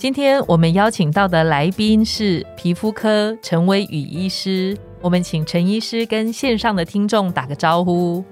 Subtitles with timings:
[0.00, 8.24] 今天我们邀请到的来宾是皮肤科陈威宇医师，我们请陈医师跟线上的听众打个招呼。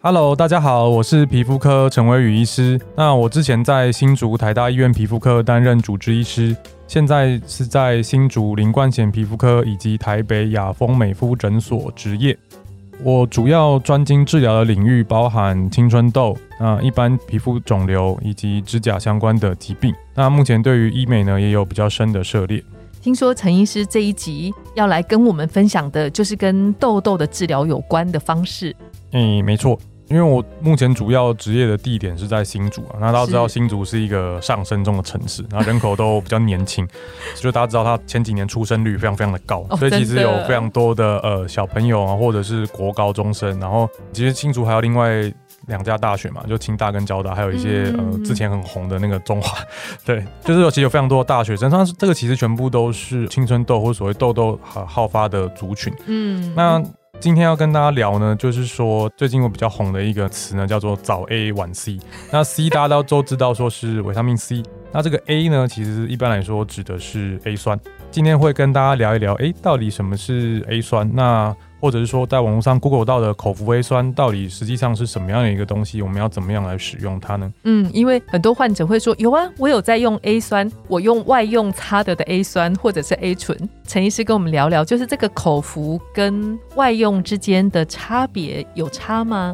[0.00, 2.76] Hello，大家好，我是皮肤科陈威宇医师。
[2.96, 6.56] 那我之前在新竹台大医院皮肤科担任主治医师，
[6.88, 12.36] 现在是在新竹林冠贤皮肤科以及台北雅丰美肤诊所执业。
[13.04, 19.94] 我主要专精治疗的领域包含青春痘、啊一般皮肤肿瘤以及指甲相关的疾病。
[20.14, 22.62] 那目前对于医美呢也有比较深的涉猎。
[23.00, 28.76] 听说陈医师这一集要来跟我们分享的，就是跟痘痘的治疗有关的方式。
[29.10, 32.96] 嗯，没错，因为我目前主要职业的地点是在新竹啊。
[33.00, 36.86] 那大家知道新竹是一个上升中的城市， 然后人口都比较年轻，
[37.34, 45.32] 所以大家知道它前几年出生率非常非常的高，哦所以其实有非常多的呃小朋友啊，或者是国高中生，然后其实新竹还有另外。
[45.66, 49.58] 两家大学嘛，就清大跟交大，还有一些、嗯呃之前很红的那个中华，
[50.04, 55.92] 对，就是有其实有非常多的大学生，但是这个其实全部都是青春痘或所谓痘痘好好发的族群。
[56.06, 56.82] 嗯，那
[57.20, 61.98] 今天要跟大家聊呢，就是说最近我比较红的一个词呢，叫做早 A 晚 C。
[62.32, 67.78] 那 C 大家都都知道说是维他命 C，那这个 A 呢，其实一般来说指的是 A 酸。
[68.10, 71.08] 今天会跟大家聊一聊，诶，到底什么是 A 酸？
[71.14, 76.00] 那或者是说，在网络上 Google 到的口服 A 酸，到底实际上是什么样的一个东西？
[76.00, 77.52] 我们要怎么样来使用它呢？
[77.64, 83.68] 嗯，因为很多患者会说有啊，我有在用 A 酸，我用外用擦得的 A 酸或者是 A 醇。
[83.84, 89.52] 陈医师跟我们聊聊，就是这个口服跟外用之间的差别有差吗？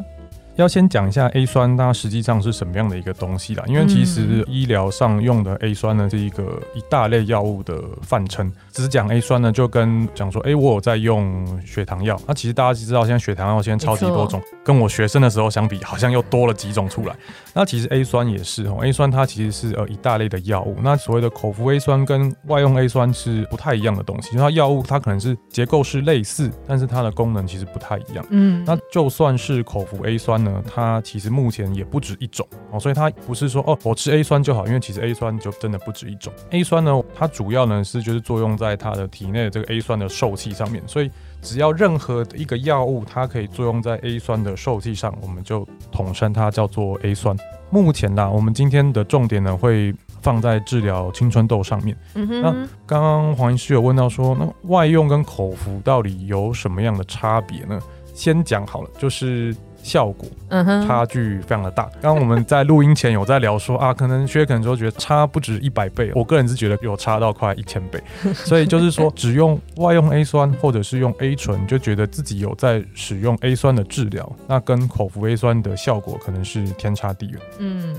[0.61, 3.63] 要先讲一下 A 酸，它实际上是什么样的一个东西啦？
[3.65, 8.51] 因为其实医疗上用的 A 酸呢，是一个一大类药物的泛称。
[8.71, 12.19] 只是讲 A 酸呢，就跟讲说，哎、我有在用血糖药。
[12.27, 17.15] 那其实大家知道，现在血糖药现在超级多种，跟我学生的时候相比，好像又多了几种出来。
[17.53, 20.75] 那其实 A 酸也是哦，A 酸它其实是呃一大类的药物。
[20.81, 28.25] 那所谓的口服 A 酸跟外用 A 酸是不太一样的东西，因为它药物它可能是结构是类似，但是它的功能其实不太一样。
[28.29, 36.31] 嗯，那就算是口服 A 酸呢，它其实目前也不止一种哦，所以它不是说哦我吃 A 酸就好，因为其实 A 酸就真的不止一种。
[36.51, 41.09] A 酸呢，它主要呢是就是作用在它的体内的这个 A 酸的受气上面，所以
[41.41, 47.35] 只要任何一个药物它可以作用在 A 酸的受气上，我们就统称它叫做 A 酸。
[47.71, 51.95] 目前呢，我们今天的重点呢会放在治疗青春痘上面。
[52.15, 57.79] 嗯哼，刚刚黄医师有问到说，那外用跟口服到底有什么样的差别呢？
[58.15, 61.83] 先讲好了，就是效果嗯哼，差距非常的大。
[62.01, 68.01] 刚刚我们在录音前有在聊说啊，可能薛可能说觉得差不止一百倍，我个人是觉得有差到快一千倍。
[68.33, 77.39] 所以就是说，只用外用 A 酸或者是用 A 醇，就觉得自己有在使用 A 酸的治疗，那跟口服 A 酸的效果可能是天差地远。
[77.59, 77.95] 嗯，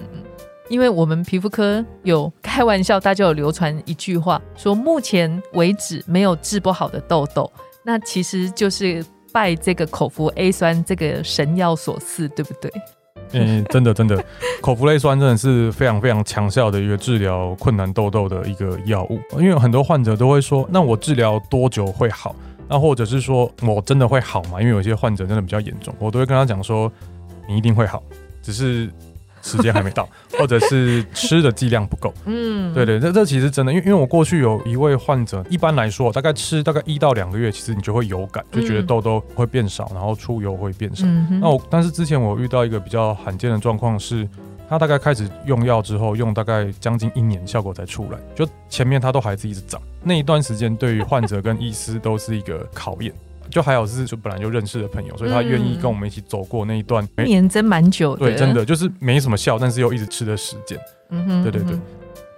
[0.69, 7.51] 因为我们皮肤科有开玩笑，大家有流传一句话，说目前为止没有治不好的痘痘，
[7.85, 12.71] 那其实就是拜这个口服 A 酸这个神药所赐，对不对？
[13.33, 14.25] 嗯，真的真的，
[14.61, 19.21] 口服类酸真的是非常非常强效的一个治疗困难痘痘的一个药物。
[19.39, 22.35] 因为很多患者都会说，那我治疗多久会好？
[22.69, 24.61] 那或者是说我真的会好吗？
[24.61, 26.91] 因为有些患者真的比较严重，我都会跟他讲说，
[27.49, 28.03] 你一定会好，
[28.43, 28.91] 只是
[29.43, 30.09] 时间还没到，
[30.39, 32.12] 或者是吃的剂量不够。
[32.25, 41.05] 嗯，对对，这这其实真的，因为因为我过去有一位患者，一般来说大概吃大概一到两个月，其实你就会有感，就觉得嗯痘痘会变少，然后出油会变少。
[41.06, 44.28] 嗯，那我但是之前我遇到一个比较罕见的状况是，
[44.69, 48.19] 他大概开始用药之后，用大概将近一年，效果才出来。
[48.34, 53.13] 就前面他都还是一直长，那一段时间对于患者跟医师都是一个考验。
[53.51, 60.79] 就还有是就本来就认识的朋友，所以他愿意跟我们一起走过那一段一年真蛮久的，对，真的就是没什么效，但是又一直吃的时间。
[61.11, 61.75] 嗯哼，对对对。
[61.75, 61.81] 嗯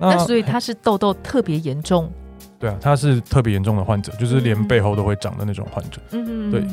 [0.00, 2.10] 那所以他是痘痘特别严重，
[2.58, 6.00] 对啊，他是特别严重的患者，就是连背后都会长的那种患者。
[6.10, 6.64] 嗯哼，对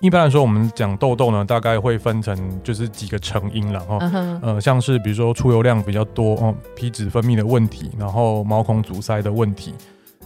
[0.00, 3.96] 一般来说，我们讲痘痘呢，大概会分成就是几个成因啦，哈。
[4.02, 9.72] 嗯哼，呃，像是比如说出油量比较多哦，皮脂分泌的问题，然后毛孔阻塞的问题，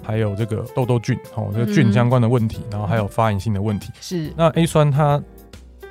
[0.09, 3.93] 还有这个痘痘菌哦，这个菌嗯相关的问题，然后还有发炎性的问题。
[4.01, 5.23] 是，那 A 酸它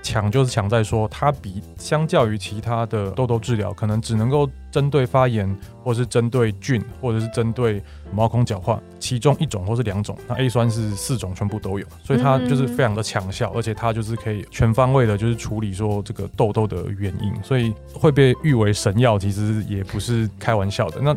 [0.01, 7.79] 强就是强在说，它比相较于其他的痘痘治疗，可能只能够针对发炎，或是针对菌，或者是针对
[8.11, 10.17] 毛孔角化其中一种或是两种。
[10.27, 20.99] 那 A 酸是四种全部都有，所以它就是非常的强效，而且它就是可以全方位的，就是处理说这个痘痘的原因，所以会被誉为神药，其实也不是开玩笑的。
[20.99, 21.15] 那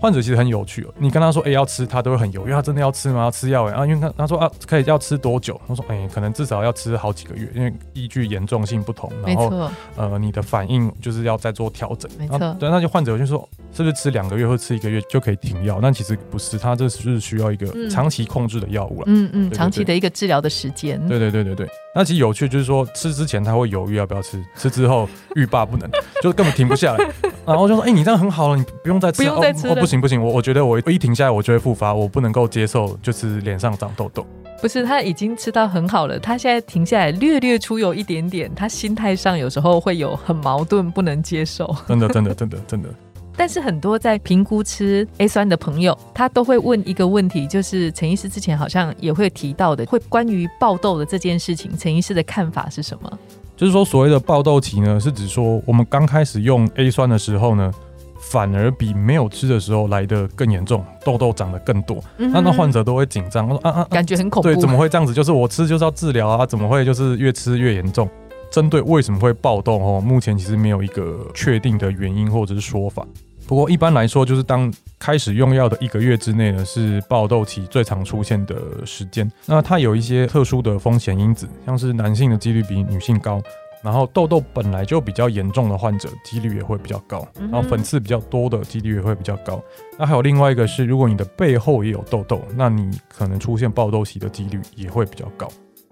[0.00, 3.24] 患者其实很有趣哦，你跟他说，哎，要吃，他都会很犹豫，他真的要吃吗？
[3.24, 5.60] 要吃药哎啊，因为他他说啊，可以要吃多久？
[5.68, 12.10] 他说，哎，可能至少要吃好几个月，因为依据严重性不同，然后呃，你的反应就是要再做调整。
[12.18, 15.78] 没错，对，那就患者就说，是不是吃两个月或吃一个月就可以停药？
[15.82, 19.04] 那其实不是，他这是需要一个长期控制的药物了。
[19.06, 20.98] 嗯嗯，长期的一个治疗的时间。
[21.06, 21.68] 对对对对对。
[21.94, 25.90] 那其实有趣就是说，吃之前他会犹豫要不要吃，吃之后欲罢不能，
[26.22, 27.04] 就根本停不下来。
[27.50, 34.24] 然后就说：“哎，你这样很好了，你不用再吃，不用再吃。”哦，不行不行，我我觉得我一停下来我就会复发，我不能够接受，就是脸上长痘痘。
[34.60, 41.74] 不是，他已经吃到很好了，他现在停下来略略出有一点点，他心态上有时候会有很矛盾，不能接受。
[41.88, 42.88] 真的真的真的真的。
[43.36, 53.18] 但是很多在评估吃 A 酸的朋友，他都会问一个问题，就是陈医师之前好像也会提到的，会关于爆痘的这件事情，陈医师的看法是什么？
[53.60, 57.70] 就是说，所谓的爆痘期呢，是指说我们刚开始用 A 酸的时候呢，
[58.18, 65.12] 反而比没有吃的时候来的更严重，痘痘长得更多，那那患者都会紧张，说啊啊，感觉很恐怖，对，怎么会这样子？
[65.12, 68.08] 就是我吃就是要治疗啊，怎么会就是越吃越严重？
[68.50, 73.06] 针对为什么会爆痘哦，目前其实没有一个确定的原因或者是说法。
[73.46, 79.30] 不过一般来说，就是当开始用药的一个月之内呢，是爆痘期最常出现的时间。
[79.44, 83.42] 那它有一些特殊的风险因子，像是男性的几率比女性高，
[83.82, 89.60] 然后痘痘本来就比较严重的患者几率也会比较高，然后粉刺比较多的几率也会比较高。
[89.98, 95.48] 那还有另外一个是，如果你的背后也有痘痘，那你可能出现爆痘期的几率也会比较高。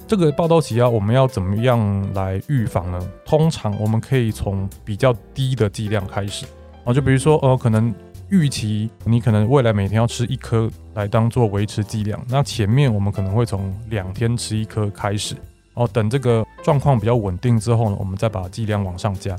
[0.07, 3.11] 这个爆痘期啊，我们要怎么样来预防呢？
[3.25, 6.47] 通常我们可以从比较低的剂量开始。
[6.89, 7.95] 哦，就比如说，呃，可能
[8.31, 15.37] 预期你可能未来每天要吃一颗来当做维持剂量，那前面我们可能会从两天吃一颗开始，
[15.75, 19.37] 哦，等这个状况比较稳定之后呢，我们再把剂量往上加。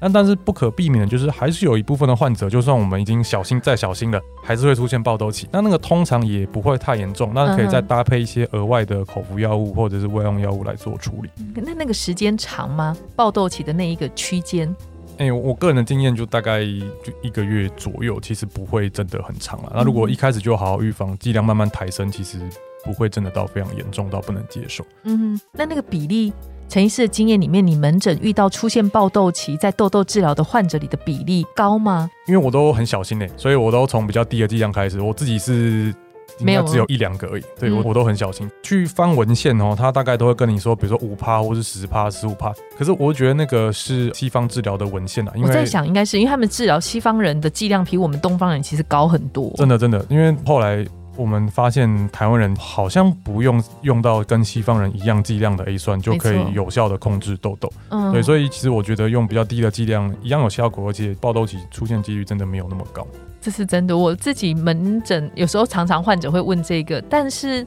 [0.00, 5.46] 那但是不可避免的就是，还是有一部分的患者，就算我们已经小心再小心了，还是会出现爆痘期。
[5.52, 11.28] 那那个通常也不会太严重，那可以再搭配一些额外的口服药物或者是外用药物来做处理。
[11.54, 12.96] 那那个时间长吗？
[13.14, 14.74] 爆痘期的那一个区间？
[15.18, 19.72] 哎，我个人的经验就大概就一个月左右，其实不会真的很长了。
[19.74, 22.38] 那如果一开始就好好预防，剂量慢慢抬升，其实
[22.84, 24.84] 不会真的到非常严重到不能接受。
[25.04, 26.32] 嗯，那那个比例，
[26.68, 32.10] 陈医师的经验里面，你门诊遇到出现爆痘期在痘痘治疗的患者里的比例高吗？
[32.26, 35.00] 因为我都很小心呢，所以我都从比较低的剂量开始。
[35.00, 35.94] 我自己是。
[36.38, 37.42] 没有，只有一两个而已。
[37.58, 39.74] 对我，我都很小心去翻文献哦。
[39.76, 42.52] 他大概都会跟你说，比如说五趴或是十趴、十五趴。
[42.78, 45.32] 可是我觉得那个是西方治疗的文献啊。
[45.42, 49.52] 我在想，应该是因为他们治疗西方人的剂量比我们东方人其实高很多。
[49.56, 50.86] 真的，真的，因为后来
[51.16, 57.72] 我们发现台湾人好像不用用到跟西方人一样剂量的 A 酸就可以有效的控制痘痘。
[57.88, 63.06] 嗯，对，所以其实我觉得用比较低的剂量一样有效果，而且爆痘期出现几率真的没有那么高。
[63.40, 67.66] 这是真的，我自己门诊有时候常常患者会问这个，但是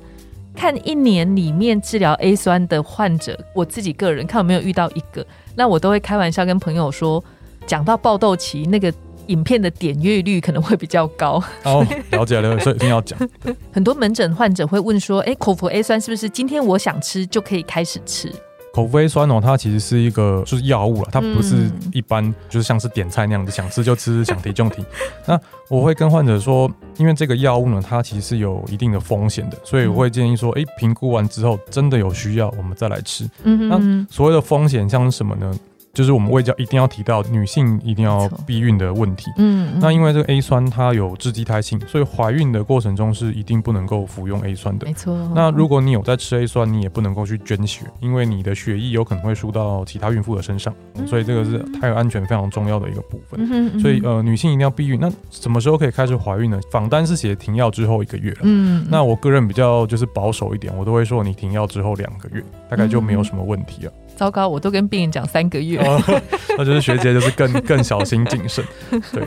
[0.53, 5.25] 看一年里面治疗 A 酸的患者，我自己个人看有没有遇到一个，
[5.55, 7.23] 那我都会开玩笑跟朋友说，
[7.65, 8.93] 讲到爆痘期那个
[9.29, 11.41] 影片的点阅率可能会比较高。
[11.63, 13.17] 哦，了解了，所以一定要讲。
[13.71, 18.31] 很多门诊患者会问说，哎，口服 A 酸是不是今天我想吃就可以开始吃？
[18.71, 24.85] 口服 A 酸哦，它其实是一个就是药物了，它不是一般就是像是点菜那样子，想吃就吃，想提就提。
[25.25, 25.39] 那
[25.69, 33.27] 我会跟患者说，因为这个药物呢，它其实是有一定的风险的，所以我会建议说，哎，评估完之后真的有需要，我们再来吃。
[33.43, 35.51] 嗯那所谓的风险像是什么呢？
[35.93, 39.31] 就是我们胃教一定要提到女性一定要避孕的问题。
[39.37, 44.85] 嗯，那因为这个 A 酸它有致畸胎性，所以怀孕的过程中是一定不能够服用 A 酸的。
[44.85, 45.13] 没错。
[45.35, 50.73] 那如果你有在吃 A 酸，你也不能够去捐血，因为你的血液有可能会输到其他孕妇的身上。
[51.07, 53.79] 所以这个是胎儿安全非常重要的一个部分。
[53.79, 54.99] 所以呃，女性一定要避孕。
[54.99, 56.59] 那什么时候可以开始怀孕呢？
[56.71, 58.35] 访单是写停药之后一个月。
[58.41, 58.85] 嗯。
[58.89, 63.93] 那我个人比较就是保守一点，我都会说你停药之后两个月，大概就没有什么问题了。
[64.19, 65.79] 糟糕，我都跟病人讲三个月，
[66.57, 68.65] 那就是学姐就是更 更小心谨慎。
[69.13, 69.25] 对，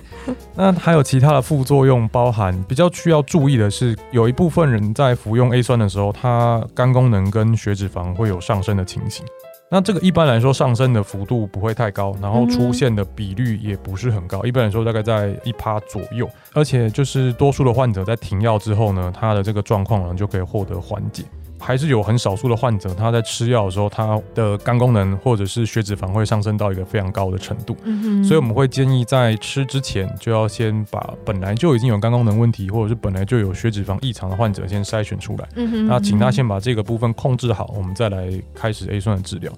[0.54, 9.24] 那还有其他的副作用，包含比较需要注意的是，有一部分人在服用 A 酸的时候，他肝功能跟血脂肪会有上升的情形。
[9.70, 16.28] 那这个一般来说上升的幅度不会太高，然后出现的比率也不是很高，一般来说大概在一趴左右。
[16.52, 21.24] 而且就是多数的患者在停药之后呢，他的这个状况呢就可以获得缓解。
[21.62, 27.76] 还是有很少数的患者，他在吃药的时候，他的肝功能或者是血脂肪会上升到一个非常高的程度。
[27.84, 35.48] 嗯所以我们会建议在吃之前就要先把本来就已经有肝功能问题，或者是本来就有血脂肪异常的患者先筛选出来。
[35.54, 39.52] 嗯那请他先把这个部分控制好，我们再来开始 A 酸的治疗。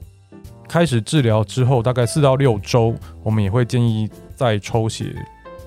[0.69, 5.15] 开始治疗之后，大概四到六周，我们也会建议再抽血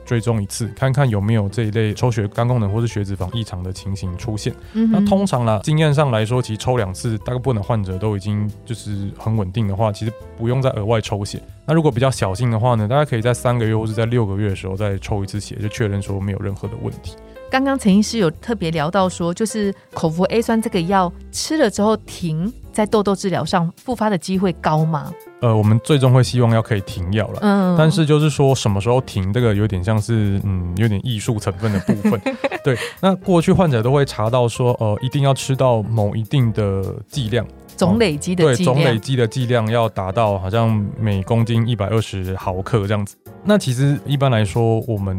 [0.08, 4.56] 追踪一次，看看有没有这一类抽血肝功能或是血脂肪异常的情形出现。
[4.72, 11.42] 那通常啦，经验上来说，其实抽两次，大部分的患者都已经就是很稳定的话，其实不用再额外抽血。
[11.66, 17.14] 那如果比较小心的话呢，大家可以在三个月或是在六个月的时候再抽一次血，就确认说没有任何的问题。
[17.52, 25.12] 刚刚陈医师有特别聊到说，就是口服 A 酸这个药吃了之后停，在痘痘治疗上复发的机会高吗？
[25.39, 32.20] 呃，我们最终会希望要可以停药了，嗯，但是就是说什么时候停，这个有点像是嗯，有点艺术成分的部分。
[32.63, 43.15] 对，那过去患者都会查到说，呃，一定要吃到某一定的剂量，总累积的对，总累积的剂量要达到好像每公斤一百二十毫克这样子。
[43.44, 45.15] 那其实一般来说，我们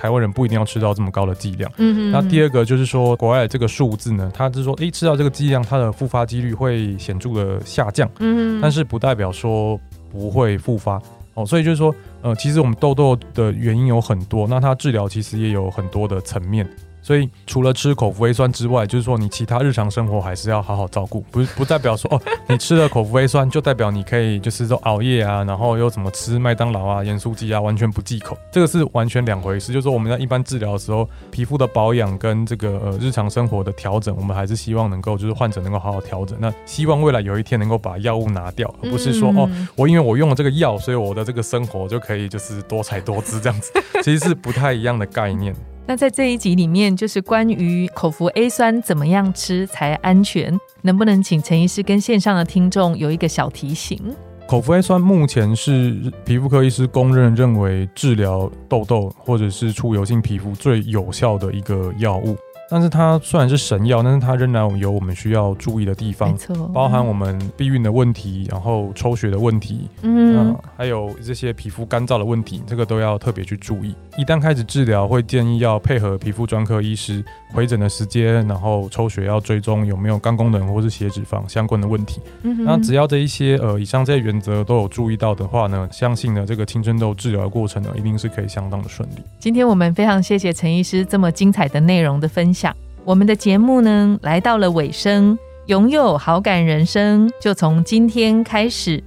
[0.00, 1.70] 台湾人不一定要吃到这么高的剂量。
[1.76, 8.08] 嗯那第二个就是说，国外这个数字呢，它是说，哎，吃到这个剂量，它的复发几率会显著的下降。
[8.18, 9.78] 嗯但是不代表说
[10.10, 10.98] 不会复发
[11.34, 11.44] 哦。
[11.44, 16.66] 所以就是说，呃，其实我们痘痘的原因有很多，那它治疗其实也有很多的层面。
[17.02, 29.72] 所以除了吃口服 A 酸之外，就是说你其他日常生活还是要好好照顾，不不代表说哦， 你吃了口服 A 酸就代表你可以就是说熬夜啊，然后又怎么吃麦当劳啊、盐酥鸡啊，完全不忌口，这个是完全两回事。
[29.72, 36.36] 就是说我们在一般治疗的时候，皮肤的保养跟这个呃日常生活的调整，我们还是希望能够就是患者能够好好调整。
[36.40, 45.54] 那希望未来有一天能够把药物拿掉，而不是说哦，我因为我用了这个药，所以我的这个生活就可以就是多彩多姿这样子， 其实是不太一样的概念。
[45.90, 54.00] 那在这一集里面，就是关于口服 A 酸怎么样吃才安全，能不能请陈医师跟线上的听众有一个小提醒？
[54.46, 62.36] 口服 A 酸目前是皮肤科医师公认认为治疗痘痘或者是出油性皮肤最有效的一个药物。
[62.70, 66.38] 但是它虽然是神药，但是它仍然有我们需要注意的地方，
[66.72, 73.92] 包含我们避孕的问题，然后抽血的问题，嗯，还有这些皮肤干燥的问题，这个都要特别去注意。
[74.16, 82.20] 一旦开始治疗，会建议要配合皮肤专科医师回诊的时间，然后抽血要追踪有没有肝功能或是血脂肪相关的问题。
[82.42, 89.22] 那只要这一些呃以上这些原则都有注意到的话呢，相信呢这个青春痘治疗的过程呢一定是可以相当的顺利。
[89.38, 92.74] 今天我们非常谢谢陈医师这么精彩的内容的分享。
[93.04, 99.02] 我们的节目呢来到了尾声，拥有好感人生就从今天开始，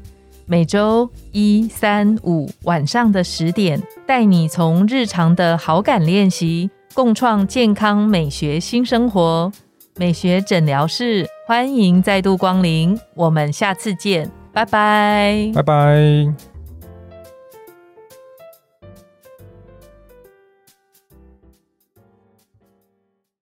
[0.46, 9.52] 每周一、三、五晚上的十点，带你从日常的好感练习，共创健康美学新生活。
[9.96, 16.53] 美学诊疗室欢迎再度光临，我们下次见，拜拜，拜拜。